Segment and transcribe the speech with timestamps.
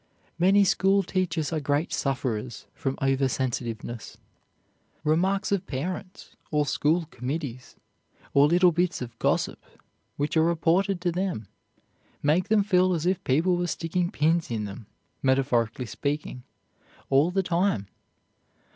[0.39, 4.17] Many schoolteachers are great sufferers from over sensitiveness.
[5.03, 7.75] Remarks of parents, or school committees,
[8.33, 9.63] or little bits of gossip
[10.17, 11.47] which are reported to them
[12.23, 14.87] make them feel as if people were sticking pins in them,
[15.21, 16.41] metaphorically speaking,
[17.11, 17.87] all the time.